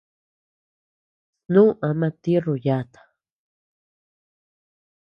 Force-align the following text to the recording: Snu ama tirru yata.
Snu 1.45 1.63
ama 1.89 2.07
tirru 2.21 2.55
yata. 2.65 3.01